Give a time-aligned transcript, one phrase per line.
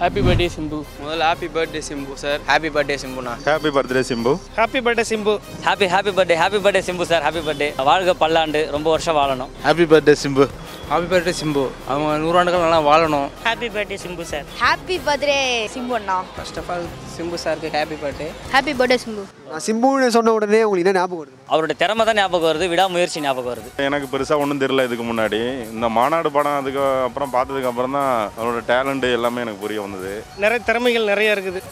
[0.00, 4.80] Happy birthday Simbu முதல்ல happy birthday Simbu sir happy birthday சிம்புண்ணா happy birthday Simbu happy
[4.86, 5.32] birthday Simbu
[5.66, 8.68] happy happy birthday happy birthday Simbu sir happy birthday வாழ்க பல்லாண்டு.
[8.70, 9.52] ரொம்ப வருஷம் வாழணும்.
[9.64, 10.44] Happy birthday Simbu
[10.90, 11.62] happy birthday Simbu
[11.92, 13.28] அவங்க நூறாண்டுகள் நல்லா வாழணும்.
[13.46, 15.38] Happy birthday Simbu sir happy birthday
[15.72, 16.16] Simbu Anna.
[16.34, 20.84] First of all Simbu சாருக்கு happy birthday happy birthday Simbu நான் சிம்புன்னு சொன்ன உடனே உங்களுக்கு
[20.84, 21.34] என்ன ஞாபகம் வருது?
[21.54, 23.68] அவரோட திறமை தான் ஞாபகம் வருது விடாமுயற்சி ஞாபகம் வருது.
[23.88, 25.40] எனக்கு பெருசாக ஒன்றும் தெரியல இதுக்கு முன்னாடி.
[25.74, 30.14] இந்த மாநாடு படம் அதுக்கு அப்புறம் பார்த்ததுக்கு அப்புறம் தான் அவரோட டேலண்ட் எல்லாமே எனக்கு புரிய வந்தது.
[30.44, 31.62] நிறைய திறமைகள் நிறைய இருக்குது.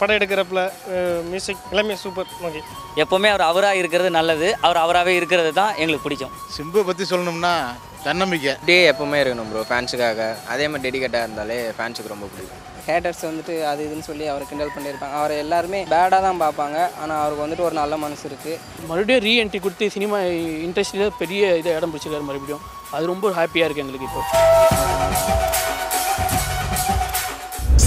[0.00, 0.62] படம் எடுக்கிறப்பல
[1.32, 2.62] மியூசிக் எல்லாமே சூப்பர் ஓகே
[3.02, 4.48] எப்போவுமே அவர் அவராக இருக்கிறது நல்லது.
[4.66, 6.34] அவர் அவராகவே இருக்கிறது தான் எங்களுக்கு பிடிக்கும்.
[6.58, 7.54] சிம்பு பற்றி சொல்லணும்னா
[8.06, 8.52] தன்னம்பிக்கை.
[8.68, 10.20] டே எப்பவுமே இருக்கணும் ப்ரோ ஃபேன்ஸுக்காக
[10.52, 12.62] அதே மாதிரி டெடிகேட்டாக இருந்தாலே ஃபேன்ஸுக்கு ரொம்ப பிடிக்கும்.
[12.86, 15.16] ஹேட்டர்ஸ் வந்துட்டு அது இதுன்னு சொல்லி அவரை கிண்டல் பண்ணியிருப்பாங்க.
[15.20, 16.78] அவரை எல்லாருமே பேடாக தான் பார்ப்பாங்க.
[17.02, 20.20] ஆனால் அவருக்கு வந்துட்டு ஒரு நல்ல மனசு இருக்குது மறுபடியும் ரீஎன்ட்ரி கொடுத்து சினிமா
[20.66, 22.64] இண்டஸ்ட்ரியில் பெரிய இதை இடம் பிடிச்சிருக்காரு மறுபடியும்.
[22.96, 24.22] அது ரொம்ப ஹாப்பியாக இருக்குது எங்களுக்கு இப்போ.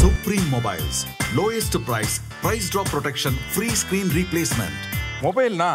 [0.04, 0.98] Supreme Mobiles.
[1.40, 4.78] Lowest price, price drop protection, free screen replacement.
[5.26, 5.72] மொபைல்னா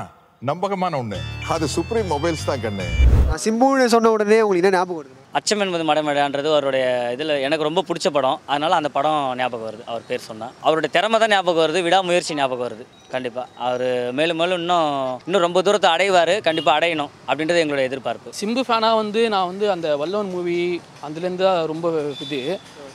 [0.46, 1.16] நம்பகமான ஒன்று
[1.52, 2.84] அது சுப்ரீம் மொபைல்ஸ் தான் கண்ணு.
[3.28, 5.14] நான் சிம்புன்னு சொன்ன உடனே உங்களுக்கு என்ன ஞாபகம் வருது?
[5.38, 8.38] அச்சம் என்பது மடமேடான்றது அவருடைய இதில் எனக்கு ரொம்ப பிடிச்ச படம்.
[8.52, 12.64] அதனால் அந்த படம் ஞாபகம் வருது அவர் பேர் சொன்னால் அவருடைய திறமை தான் ஞாபகம் வருது விடாமுயற்சி ஞாபகம்
[12.66, 13.86] வருது கண்டிப்பாக அவர்
[14.18, 14.88] மேலும் மேலும் இன்னும்
[15.26, 18.36] இன்னும் ரொம்ப தூரத்தை அடைவார் கண்டிப்பாக அடையணும் அப்படின்றது எங்களுடைய எதிர்பார்ப்பு.
[18.40, 20.58] சிம்பு ஃபேனாக வந்து நான் வந்து அந்த வல்லவன் மூவி
[21.06, 21.88] அதுலேருந்து தான் ரொம்ப
[22.26, 22.40] இது.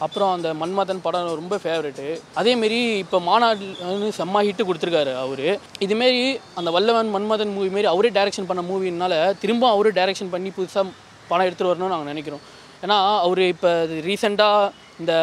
[0.05, 2.07] அப்புறம் அந்த மன்மதன் படம் ரொம்ப ஃபேவரெட்டு
[2.39, 5.47] அதேமாரி இப்போ மாநாடு செம்மா செம்ம ஹிட்டு கொடுத்துருக்காரு அவர்.
[5.85, 6.21] இதுமாரி
[6.59, 9.13] அந்த வல்லவன் மன்மதன் மூவி மாரி அவரே டைரக்ஷன் பண்ண மூவினால
[9.43, 10.93] திரும்ப அவரே டைரக்ஷன் பண்ணி புதுசாக
[11.29, 12.43] படம் எடுத்துகிட்டு வரணும்னு நாங்கள் நினைக்கிறோம்.
[12.83, 13.71] ஏன்னா அவர் இப்போ
[14.09, 15.13] ரீசெண்டாக இந்த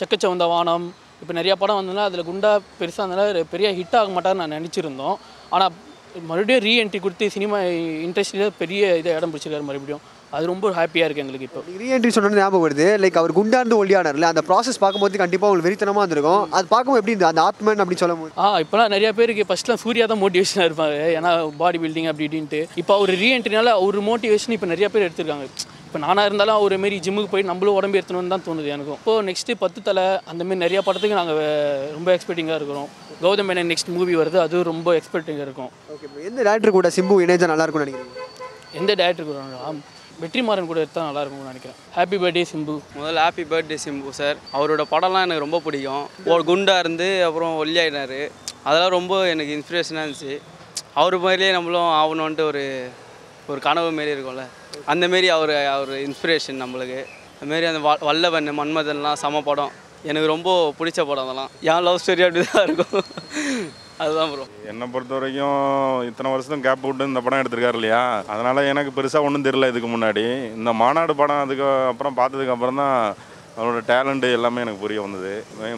[0.00, 0.86] செக்கச்சவந்த வானம்
[1.22, 5.16] இப்போ நிறையா படம் வந்ததுனால அதில் குண்டா பெருசாக இருந்தனால பெரிய ஹிட் ஆக மாட்டார்னு நான் நினச்சிருந்தோம்.
[5.54, 5.72] ஆனால்
[6.28, 7.58] மறுபடியும் ரீஎன்ட்ரி கொடுத்து சினிமா
[8.08, 10.04] இண்டஸ்ட்ரியில் பெரிய இதை இடம் பிடிச்சிருக்காரு மறுபடியும்.
[10.34, 11.60] அது ரொம்ப ஹாப்பியாக இருக்குது எங்களுக்கு இப்போ.
[11.82, 12.86] ரீஎன்ட்ரி சொன்னது ஞாபகம் வருது.
[13.02, 16.42] லைக் அவர் குண்டாந்து ஒல்லியானார்ல அந்த ப்ராசஸ் பார்க்கும்போது கண்டிப்பாக உங்களுக்கு வெறித்தனமாக இருந்திருக்கும்.
[16.56, 17.30] அது பார்க்கும்போது எப்படி இருந்தது?
[17.32, 20.98] அந்த ஆத்மன் அப்படின்னு சொல்லும் போது ஆ இப்போலாம் நிறைய பேருக்கு ஃபஸ்ட்லாம் சூர்யா தான் மோட்டிவேஷனாக இருப்பாங்க.
[21.18, 22.60] ஏன்னா பாடி பில்டிங் அப்படி இப்படின்ட்டு.
[22.82, 25.46] இப்போ அவர் ரீஎன்ட்ரினால அவர் மோட்டிவேஷன் இப்போ நிறைய பேர் எடுத்திருக்காங்க.
[25.86, 28.98] இப்போ நானாக இருந்தாலும் அவர் மாரி ஜிம்முக்கு போய் நம்மளும் உடம்பு எடுத்துணுன்னு தான் தோணுது எனக்கும்.
[29.00, 31.40] இப்போ நெக்ஸ்ட்டு பத்து தலை அந்த மாதிரி நிறைய படத்துக்கு நாங்கள்
[31.96, 32.88] ரொம்ப எக்ஸ்பெக்டிங்காக இருக்கிறோம்.
[33.24, 34.38] கௌதம் மேனன் நெக்ஸ்ட் மூவி வருது.
[34.46, 35.70] அதுவும் ரொம்ப எக்ஸ்பெக்டிங்காக இருக்கும்.
[35.94, 38.24] ஓகே எந்த டேரக்டர் கூட சிம்பு இணைஞ்சா நல்லா இருக்கும்னு நினைக்கிறீங்க?
[38.80, 39.38] எந்த டேரக்டர் கூட
[40.22, 41.76] வெற்றிமாறன் கூட எடுத்தால் நல்லா இருக்கும்னு நினைக்கிறேன்.
[41.96, 42.78] Happy birthday Simbu.
[43.00, 46.08] முதல்ல ஹாப்பி பர்த்டே சிம்பு சார் அவரோட படம்லாம் எனக்கு ரொம்ப பிடிக்கும்.
[46.24, 48.30] ஒரு குண்டாக இருந்து அப்புறம் ஒல்லியாயினார்
[48.64, 50.40] அதெல்லாம் ரொம்ப எனக்கு இன்ஸ்பிரேஷனாக இருந்துச்சு.
[50.94, 52.88] அவர் மாதிரியே நம்மளும் ஆகணுன்ட்டு ஒரு
[53.46, 54.46] ஒரு கனவு மாரி இருக்கும்ல.
[54.86, 57.06] அந்த மாரி அவர் அவர் இன்ஸ்பிரேஷன் நம்மளுக்கு.
[57.44, 59.70] அதுமாரி அந்த வ- வல்லவன் மன்மதன்லாம் சம படம்.
[60.02, 61.50] எனக்கு ரொம்ப பிடிச்ச படம் அதெல்லாம்.
[61.60, 63.02] என் லவ் ஸ்டோரி அப்படி தான் இருக்கும்.
[64.04, 65.60] அதுதான் ப்ரோ என்னை பொறுத்த வரைக்கும்
[66.08, 68.02] இத்தனை வருஷம் கேப் விட்டு இந்த படம் எடுத்திருக்காரு இல்லையா?
[68.32, 70.24] அதனால எனக்கு பெருசாக ஒன்றும் தெரியல இதுக்கு முன்னாடி.
[70.58, 72.98] இந்த மாநாடு படம் அதுக்கு அப்புறம் பார்த்ததுக்கு அப்புறம் தான்
[73.58, 75.30] அவரோட டேலண்ட் எல்லாமே எனக்கு புரிய வந்தது.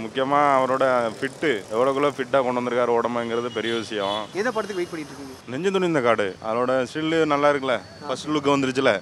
[0.05, 0.85] முக்கியமாக அவரோட
[1.19, 4.17] ஃபிட்டு எவ்வளோக்குள்ள ஃபிட்டாக கொண்டு வந்திருக்காரு உடம்புங்கிறது பெரிய விஷயம்.
[4.41, 5.37] எந்த படத்துக்கு வெயிட் பண்ணிட்டு இருக்கீங்க?
[5.53, 6.27] நெஞ்சு துணி இந்த காடு.
[6.51, 7.77] அதோட ஸ்டில்லு நல்லா இருக்குல்ல?
[8.09, 8.95] ஃபர்ஸ்ட் லுக் வந்துருச்சுல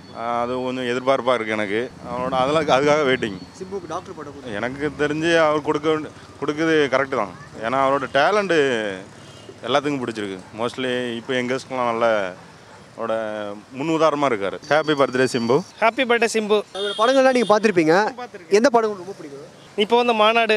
[0.42, 1.82] அது கொஞ்சம் எதிர்பார்ப்பாக இருக்குது எனக்கு.
[2.10, 5.98] அவரோட அதெல்லாம் அதுக்காக வெயிட்டிங் சிம்புக்கு டாக்டர் எனக்கு தெரிஞ்சு அவர் கொடுக்க
[6.42, 7.34] கொடுக்குறது கரெக்டு தான்.
[7.64, 8.58] ஏன்னா அவரோட டேலண்ட்டு
[9.66, 10.38] எல்லாத்துக்கும் பிடிச்சிருக்கு.
[10.58, 12.06] மோஸ்ட்லி இப்போ எங்கேஸ்க்கெலாம் நல்ல
[12.96, 13.14] அவரோட
[13.78, 14.56] முன் உதாரணமாக இருக்கார்.
[14.72, 17.94] Happy birthday Simbu happy birthday Simbu அவரோட படங்கள்லாம் நீங்கள் பார்த்துருப்பீங்க.
[18.58, 19.48] எந்த படம் ரொம்ப பிடிக்கும்?
[19.84, 20.56] இப்போ வந்து மாநாடு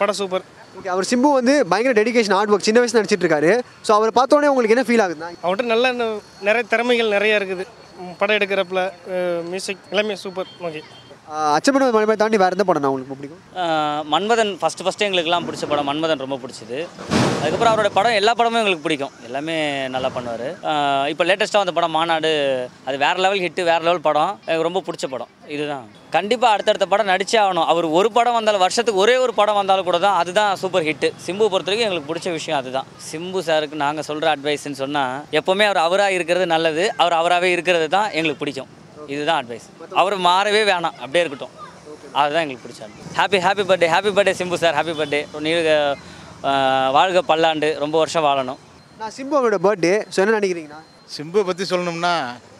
[0.00, 0.44] படம் சூப்பர்.
[0.78, 3.52] ஓகே அவர் சிம்பு வந்து பயங்கர டெடிகேஷன் ஹார்ட் ஒர்க் சின்ன வயசுல நடிச்சிட்டு இருக்காரு.
[3.86, 5.30] ஸோ அவர் பார்த்தோன்னே உங்களுக்கு என்ன ஃபீல் ஆகுதுன்னா?
[5.44, 5.92] அவர்கிட்ட நல்ல
[6.48, 7.66] நிறைய திறமைகள் நிறைய இருக்குது.
[8.20, 8.82] படம் எடுக்கிறப்பல
[9.52, 10.50] மியூசிக் எல்லாமே சூப்பர்.
[10.68, 10.82] ஓகே
[11.38, 13.42] அச்சமன் மலைமை தாண்டி வேறு எந்த படம் நான் உங்களுக்கு பிடிக்கும்?
[14.12, 16.78] மன்மதன் ஃபஸ்ட்டு ஃபஸ்ட்டு எங்களுக்குலாம் பிடிச்ச படம் மன்மதன் ரொம்ப பிடிச்சது.
[17.40, 19.12] அதுக்கப்புறம் அவரோட படம் எல்லா படமும் எங்களுக்கு பிடிக்கும்.
[19.26, 19.56] எல்லாமே
[19.94, 20.46] நல்லா பண்ணுவார்.
[21.12, 22.32] இப்போ லேட்டஸ்ட்டாக வந்த படம் மாநாடு
[22.86, 24.32] அது வேறு லெவல் ஹிட்டு வேறு லெவல் படம்.
[24.48, 25.30] எனக்கு ரொம்ப பிடிச்ச படம்.
[25.56, 25.86] இதுதான்.
[26.16, 27.68] கண்டிப்பாக அடுத்தடுத்த படம் நடிச்சே ஆகணும்.
[27.74, 31.50] அவர் ஒரு படம் வந்தாலும் வருஷத்துக்கு ஒரே ஒரு படம் வந்தாலும் கூட தான் அதுதான் சூப்பர் ஹிட்டு சிம்பு
[31.54, 32.90] பொறுத்த வரைக்கும் எங்களுக்கு பிடிச்ச விஷயம் அதுதான்.
[33.10, 36.86] சிம்பு சாருக்கு நாங்கள் சொல்கிற அட்வைஸ்ன்னு சொன்னால் எப்போவுமே அவர் அவராக இருக்கிறது நல்லது.
[37.04, 38.70] அவர் அவராகவே இருக்கிறது தான் எங்களுக்கு பிடிக்கும்.
[39.10, 39.66] இதுதான் அட்வைஸ்
[40.00, 40.96] அவர் மாறவே வேணாம்.
[41.00, 41.54] அப்படியே இருக்கட்டும்.
[42.14, 45.72] அதுதான் எங்களுக்கு பிடிச்ச advice happy happy birthday happy birthday Simbu sir happy birthday நீங்க
[46.50, 47.68] ஆஹ், வாழ்க பல்லாண்டு.
[47.78, 48.60] ரொம்ப வருஷம் வாழணும்.
[49.00, 50.80] நான் சிம்பு அவரோட பர்த்டே ஸோ என்ன நினைக்கிறீங்கண்ணா?
[51.16, 52.12] சிம்பு பற்றி சொல்லணும்னா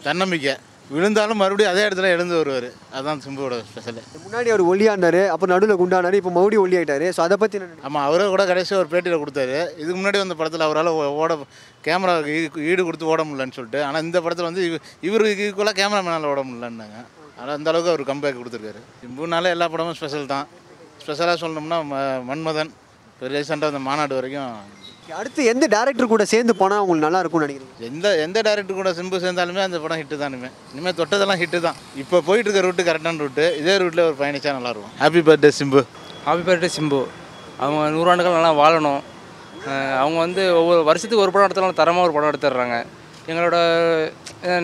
[0.05, 0.55] தன்னம்பிக்கை.
[0.91, 2.67] விழுந்தாலும் மறுபடியும் அதே இடத்துல எழுந்து வருவார்.
[2.93, 7.21] அதுதான் சிம்புவோட ஸ்பெஷலு முன்னாடி அவர் ஒல்லியா இருந்தாரு அப்புறம் நடுவில் குண்டானாரு இப்போ மறுபடியும் ஒல்லி ஆயிட்டாரு ஸோ
[7.21, 9.79] அதை பற்றி ஆமாம் அவரே கூட கடைசியாக ஒரு பேட்டியில் கொடுத்தாரு.
[9.79, 11.39] இதுக்கு முன்னாடி வந்த படத்தில் அவரால் ஓட
[11.85, 12.15] கேமரா
[12.71, 16.99] ஈடு கொடுத்து ஓட முடியலன்னு சொல்லிட்டு ஆனால் இந்த படத்தில் வந்து இவ- இவருக்கு ஈக்குவலாக கேமராமேனால் ஓட முடியலன்னாங்க.
[17.39, 18.81] ஆனால் அந்த அளவுக்கு அவர் கம்பேக் கொடுத்துருக்காரு.
[19.03, 20.47] சிம்புனால எல்லா படமும் ஸ்பெஷல் தான்.
[21.03, 22.73] ஸ்பெஷலாக சொல்லணும்னா ம- மன்மதன்
[23.13, 24.53] இப்போ ரீசெண்டாக அந்த மாநாடு வரைக்கும்
[25.19, 27.87] அடுத்து எந்த டேரக்டர் கூட சேர்ந்து போனால் உங்களுக்கு நல்லா இருக்கும்னு நினைக்கிறீங்க?
[27.89, 31.79] எந்த எந்த டேரக்டர் கூட சிம்பு சேர்ந்தாலுமே அந்த படம் ஹிட்டு தான் இனிமேல் இனிமேல் தொட்டதெல்லாம் ஹிட்டு தான்.
[32.03, 35.83] இப்போ போயிட்டு இருக்க ரூட்டு கரெக்டான ரூட்டு இதே ரூட்டில் ஒரு பயணிச்சா நல்லாயிருக்கும் happy birthday Simbu.
[36.27, 37.01] Happy birthday Simbu.
[37.63, 39.01] அவங்க நூறாண்டுகள் நல்லா வாழணும்.
[40.03, 42.77] அவங்க வந்து ஒவ்வொரு வருஷத்துக்கு ஒரு படம் எடுத்தாலும் தரமாக ஒரு படம் எடுத்துடுறாங்க.
[43.31, 43.57] எங்களோட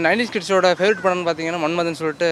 [0.05, 2.31] நைன்டிஸ் கிட்ஸோட ஃபேவரட் படம்னு பார்த்தீங்கன்னா மன்மதன் சொல்லிட்டு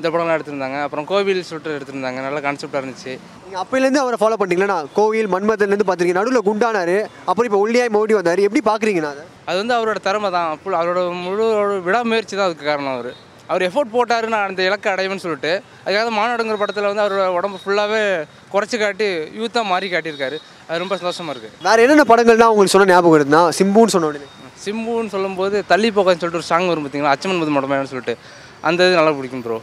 [0.00, 0.78] இந்த படம்லாம் எடுத்திருந்தாங்க.
[0.86, 2.20] அப்புறம் கோவில் சொல்லிட்டு எடுத்திருந்தாங்க.
[2.26, 3.12] நல்ல கான்செப்டாக இருந்துச்சு.
[3.46, 6.98] நீங்கள் அப்போலேருந்து அவரை ஃபாலோ பண்ணிங்களா கோவில் மன்மதன்லேருந்து பார்த்துருக்கீங்க நடுவில் குண்டானாரு.
[7.30, 8.46] அப்புறம் இப்போ ஒல்லியாய் மோடி வந்தார்.
[8.48, 9.24] எப்படி பார்க்குறீங்கண்ணா அதை?
[9.60, 10.50] வந்து அவரோட திறமை தான்.
[10.54, 11.44] அப்போ அவரோட முழு
[11.86, 13.10] விடாமுயற்சி தான் அதுக்கு காரணம் அவர்.
[13.50, 15.52] அவர் எஃபோர்ட் போட்டாரு நான் அந்த இலக்கை அடைவேன்னு சொல்லிட்டு.
[15.84, 18.02] அதுக்காக மாநாடுங்கிற படத்தில் வந்து அவரோட உடம்பு ஃபுல்லாகவே
[18.52, 19.08] குறைச்சி காட்டி
[19.40, 20.36] யூத்தாக மாறி காட்டியிருக்காரு.
[20.68, 24.28] அது ரொம்ப சந்தோஷமாக இருக்குது வேற என்னென்ன படங்கள்லாம் உங்களுக்கு சொன்ன ஞாபகம் இருக்குதுன்னா சிம்புன்னு சொன்ன உடனே.
[24.66, 28.16] சிம்புன்னு சொல்லும்போது தள்ளி போகன்னு சொல்லிட்டு ஒரு சாங் வரும் பார்த்தீங்களா அச்சமன் முது மடமையான்னு சொல்லிட்டு.
[28.68, 29.58] அந்த இது நல்லா பிடிக்கும் ப்ரோ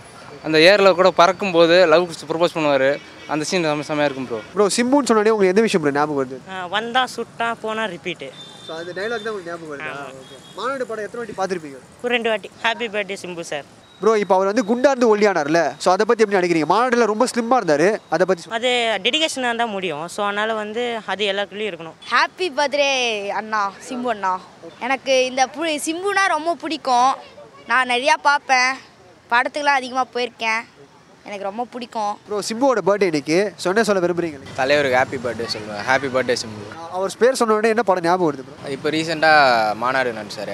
[0.47, 2.89] அந்த ஏரில் கூட பறக்கும்போது லவ் ப்ரப்போஸ் பண்ணுவார்.
[3.33, 6.19] அந்த சீன் செம்ம செம்மையாக இருக்கும் ப்ரோ ப்ரோ சிம்புன்னு சொன்ன உடனே உங்களுக்கு எந்த விஷயம் ப்ரோ ஞாபகம்
[6.21, 6.37] வருது?
[6.75, 8.29] வந்தா சுட்டா போனா ரிப்பீட்டு
[8.67, 9.91] ஸோ அந்த டைலாக் தான் உங்களுக்கு ஞாபகம் வருதா?
[10.21, 11.77] ஓகே மாநாடு படம் எத்தனை வாட்டி பார்த்துருப்பீங்க?
[12.03, 12.49] ஒரு ரெண்டு வாட்டி.
[12.63, 13.67] Happy birthday Simbu sir
[14.01, 15.59] bro இப்போ அவர் வந்து குண்டா இருந்து ஒல்லியானார்ல.
[15.83, 16.67] ஸோ அதை பற்றி எப்படி நினைக்கிறீங்க?
[16.71, 17.87] மாநாடுல ரொம்ப ஸ்லிம்மாக இருந்தார்.
[18.15, 18.71] அதை பற்றி அது
[19.05, 20.03] டெடிகேஷனாக இருந்தால் முடியும்.
[20.15, 20.83] ஸோ அதனால் வந்து
[21.13, 21.95] அது எல்லாத்துலேயும் இருக்கணும்.
[22.11, 22.91] ஹாப்பி பர்த்டே
[23.39, 24.33] அண்ணா சிம்பு அண்ணா.
[24.87, 27.11] எனக்கு இந்த பு சிம்புனா ரொம்ப பிடிக்கும்.
[27.71, 28.71] நான் நிறையா பார்ப்பேன்.
[29.31, 30.61] படத்துக்குலாம் அதிகமாக போயிருக்கேன்.
[31.27, 32.13] எனக்கு ரொம்ப பிடிக்கும்.
[32.27, 33.39] ப்ரோ சிம்புவோட பர்த்டே இன்னைக்கு.
[33.61, 34.37] ஸோ என்ன சொல்ல விரும்புறீங்க?
[34.59, 35.81] தலைவருக்கு ஹாப்பி பர்த்டே சொல்லுவேன்.
[35.87, 36.65] Happy birthday Simbu.
[36.97, 40.53] அவர் பேர் சொன்ன உடனே என்ன படம் ஞாபகம் வருது ப்ரோ இப்போ ரீசெண்டாக மாநாடு நடிச்சார்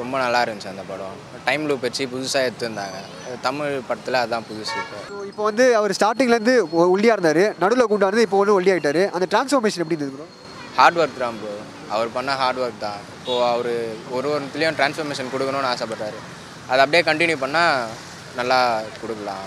[0.00, 1.16] ரொம்ப நல்லா இருந்துச்சு அந்த படம்.
[1.46, 2.98] டைம் லூப் வச்சு புதுசாக எடுத்துருந்தாங்க.
[3.46, 4.98] தமிழ் படத்தில் அதுதான் புதுசு இப்போ.
[5.30, 6.54] இப்போ வந்து அவர் ஸ்டார்டிங்லேருந்து
[6.94, 7.42] ஒல்லியாக இருந்தார்.
[7.62, 10.28] நடுவில் குண்டா இருந்து இப்போ வந்து ஒல்லியாயிட்டாரு அந்த டிரான்ஸ்ஃபார்மேஷன் எப்படி இருந்தது ப்ரோ
[10.78, 11.54] ஹார்ட் ஒர்க் தான் ப்ரோ
[11.94, 13.00] அவர் பண்ண ஹார்ட் ஒர்க் தான்.
[13.18, 13.72] இப்போது அவர்
[14.16, 16.20] ஒரு ஒருத்துலேயும் ட்ரான்ஸ்ஃபர்மேஷன் கொடுக்கணும்னு ஆசைப்பட்டாரு.
[16.70, 17.74] அதை அப்படியே கண்டினியூ பண்ணால்
[18.38, 18.58] நல்லா
[19.00, 19.46] கொடுக்கலாம்.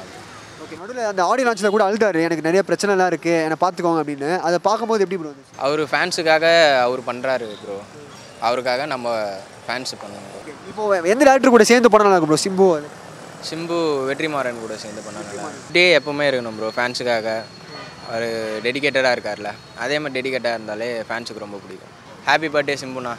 [0.63, 2.19] ஓகே நடுவில் அந்த ஆடியோ லான்ச்சில் கூட அழுதாரு.
[2.27, 4.29] எனக்கு நிறைய பிரச்சனைலாம் இருக்குது என்னை பார்த்துக்கோங்க அப்படின்னு.
[4.47, 5.31] அதை பார்க்கும்போது எப்படி ப்ரோ
[5.65, 6.45] அவர் ஃபேன்ஸுக்காக
[6.85, 7.77] அவர் பண்ணுறாரு ப்ரோ
[8.47, 9.07] அவருக்காக நம்ம
[9.65, 10.29] ஃபேன்ஸ் பண்ணுவோம்
[10.69, 10.83] இப்போ
[11.13, 12.67] எந்த டேரக்டர் கூட சேர்ந்து படம் நல்லா ப்ரோ சிம்பு
[13.49, 13.77] சிம்பு
[14.09, 17.29] வெற்றிமாறன் கூட சேர்ந்து பண்ண நல்லா டே எப்பவுமே இருக்கணும் ப்ரோ ஃபேன்ஸுக்காக
[18.07, 18.27] அவர்
[18.65, 19.49] டெடிகேட்டடாக இருக்கார்ல.
[19.83, 21.93] அதே மாதிரி டெடிகேட்டாக இருந்தாலே ஃபேன்ஸுக்கு ரொம்ப பிடிக்கும்.
[22.27, 23.13] Happy birthday சிம்புண்ணா.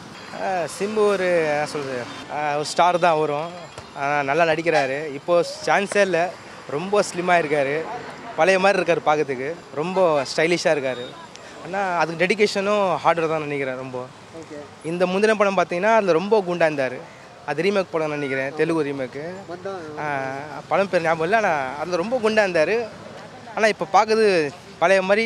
[0.77, 1.29] சிம்பு ஒரு
[1.73, 1.99] சொல்கிறது
[2.61, 3.51] ஒரு ஸ்டார் தான் வரும்
[4.29, 4.99] நல்லா நடிக்கிறாரு.
[5.19, 6.25] இப்போது சான்ஸே இல்லை.
[6.77, 7.75] ரொம்ப ஸ்லிம்மாக இருக்கார்
[8.39, 9.49] பழைய மாதிரி இருக்கார் பார்க்கறதுக்கு
[9.81, 9.99] ரொம்ப
[10.31, 11.05] ஸ்டைலிஷாக இருக்கார்.
[11.65, 13.99] ஆனால் அதுக்கு டெடிகேஷனும் ஹார்டர் தான் நினைக்கிறேன் ரொம்ப.
[14.91, 16.97] இந்த முந்தின படம் பார்த்தீங்கன்னா அதில் ரொம்ப குண்டா இருந்தார்.
[17.51, 18.51] அது ரீமேக் படம் நினைக்கிறேன்.
[18.59, 19.25] தெலுங்கு ரீமேக்கு
[20.71, 21.39] படம் பேர் ஞாபகம் இல்லை.
[21.43, 22.77] ஆனால் அதில் ரொம்ப குண்டா இருந்தார்.
[23.55, 24.27] ஆனால் இப்போ பார்க்குறது
[24.83, 25.25] பழைய மாதிரி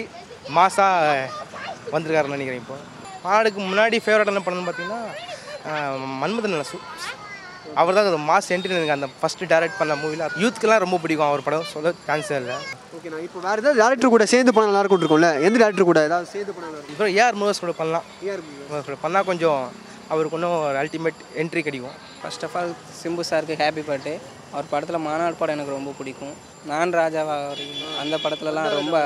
[0.56, 1.26] மாசாக
[1.94, 2.76] வந்திருக்காருன்னு நினைக்கிறேன் இப்போ.
[3.24, 5.00] மாநாடுக்கு முன்னாடி ஃபேவரட்டான படம்னு பார்த்தீங்கன்னா
[6.22, 6.78] மன்மதன் சு
[7.80, 11.44] அவர் தான் அது மாஸ் என்ட்ரி எனக்கு அந்த ஃபஸ்ட்டு டைரக்ட் பண்ண மூவியில் யூத்துக்கெல்லாம் ரொம்ப பிடிக்கும் அவர்
[11.46, 11.66] படம்.
[11.74, 12.56] சொல்ல சான்ஸே இல்லை.
[12.96, 15.30] ஓகே நான் இப்போ வேறு ஏதாவது டேரக்டர் கூட சேர்ந்து படம் நல்லா இருக்கும் இருக்கும்ல?
[15.46, 18.06] எந்த டேரக்டர் கூட ஏதாவது சேர்ந்து இருக்கும் இப்போ ஏஆர் மூவர்ஸ் கூட பண்ணலாம்.
[18.28, 18.42] ஏஆர்
[18.88, 19.60] கூட பண்ணால் கொஞ்சம்
[20.14, 21.96] அவருக்கு இன்னும் ஒரு அல்டிமேட் என்ட்ரி கிடைக்கும்.
[22.20, 24.14] ஃபர்ஸ்ட் ஆஃப் ஆல் சிம்பு சாருக்கு ஹாப்பி பர்த்டே
[24.52, 26.34] அவர் படத்தில் மாநாடு படம் எனக்கு ரொம்ப பிடிக்கும்.
[26.70, 27.34] நான் ராஜாவா
[28.02, 28.96] அந்த படத்துலலாம் ரொம்ப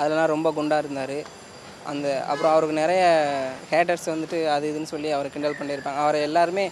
[0.00, 1.18] அதெல்லாம் ரொம்ப குண்டாக இருந்தார்.
[1.92, 3.02] அந்த அப்புறம் அவருக்கு நிறைய
[3.72, 6.00] ஹேட்டர்ஸ் வந்துட்டு அது இதுன்னு சொல்லி அவரை கிண்டல் பண்ணியிருப்பாங்க.
[6.04, 6.64] அவரை எல்லாருமே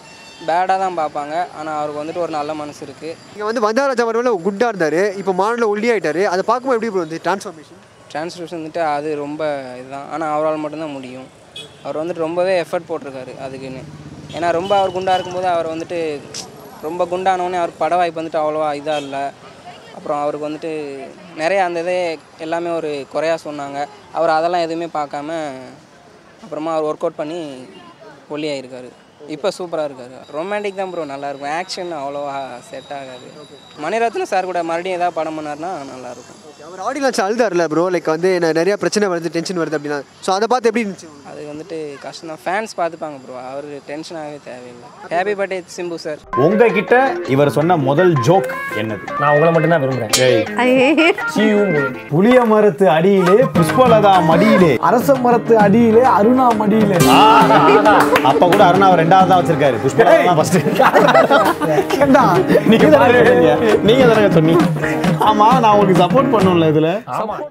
[0.47, 1.33] பேடாக தான் பார்ப்பாங்க.
[1.59, 5.01] ஆனால் அவருக்கு வந்துட்டு ஒரு நல்ல மனசு இருக்குது நீங்கள் வந்து வந்தாராஜா வரவில் குண்டா இருந்தார்.
[5.21, 7.81] இப்போ மாநில ஒல்லியாயிட்டாரு அதை பார்க்கும்போது எப்படி வந்து டிரான்ஸ்ஃபார்மேஷன்
[8.11, 9.43] டிரான்ஸ்லேஷன் வந்துட்டு அது ரொம்ப
[9.79, 10.07] இதுதான்.
[10.15, 11.29] ஆனால் அவரால் மட்டும்தான் முடியும்.
[11.85, 13.81] அவர் வந்துட்டு ரொம்பவே எஃபர்ட் போட்டிருக்காரு அதுக்குன்னு.
[14.35, 15.99] ஏன்னா ரொம்ப அவர் குண்டாக இருக்கும்போது அவர் வந்துட்டு
[16.85, 19.23] ரொம்ப குண்டானோடனே அவர் பட வாய்ப்பு வந்துட்டு அவ்வளோவா இதாக இல்லை.
[19.97, 20.71] அப்புறம் அவருக்கு வந்துட்டு
[21.41, 21.99] நிறைய அந்த இதே
[22.45, 23.79] எல்லாமே ஒரு குறையாக சொன்னாங்க.
[24.15, 25.29] அவர் அதெல்லாம் எதுவுமே பார்க்காம
[26.43, 27.39] அப்புறமா அவர் ஒர்க் அவுட் பண்ணி
[28.29, 28.89] ஒல்லியாகிருக்காரு
[29.33, 31.53] இப்போ சூப்பராக இருக்காரு ரொமான்டிக் தான் ப்ரோ நல்லாயிருக்கும்.
[31.59, 32.33] ஆக்ஷன் அவ்வளோவா
[32.69, 33.27] செட் ஆகாது.
[33.83, 36.41] மணிரத்னம் சார் கூட மறுபடியும் ஏதாவது படம் பண்ணார்னா நல்லாயிருக்கும்.
[36.67, 39.99] அவர் ஆடியோ லான்ச் அழுதாருல ப்ரோ லைக் வந்து என்ன நிறைய பிரச்சனை வருது டென்ஷன் வருது அப்படின்னா.
[40.25, 41.09] ஸோ அதை பார்த்து எப்படி இருந்துச்சு?
[41.29, 44.87] அது வந்துட்டு கஷ்டம் தான் ஃபேன்ஸ் பார்த்துப்பாங்க ப்ரோ அவர் டென்ஷன் ஆகவே தேவையில்லை.
[45.13, 46.95] ஹாப்பி பர்த்டே சிம்பு சார் உங்ககிட்ட
[47.33, 48.49] இவர் சொன்ன முதல் ஜோக்
[48.81, 49.05] என்னது?
[49.21, 50.13] நான் உங்களை மட்டும் தான் விரும்புறேன்
[52.13, 56.97] புளிய மரத்து அடியிலே புஷ்பலதா மடியிலே அரச மரத்து அடியிலே அருணா மடியிலே.
[58.31, 59.77] அப்ப கூட அருணாவை ரெண்டாவது தான் வச்சிருக்காரு.
[60.27, 60.57] தான் ஃபர்ஸ்ட்
[62.71, 63.53] நீங்க தானே சொன்னீங்க.
[63.87, 64.63] நீங்க தானே சொன்னீங்க?
[65.29, 66.89] ஆமா நான் உங்களுக்கு சப்போர்ட் பண்ணும்ல இதுல.